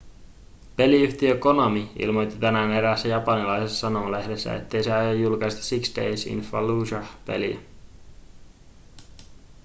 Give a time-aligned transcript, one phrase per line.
[0.75, 7.17] peliyhtiö konami ilmoitti tänään eräässä japanilaisessa sanomalehdessä ettei se aio julkaista six days in fallujah
[7.25, 7.59] peliä